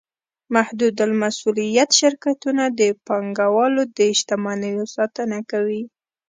[0.55, 5.83] محدودالمسوولیت شرکتونه د پانګهوالو د شتمنیو ساتنه کوي.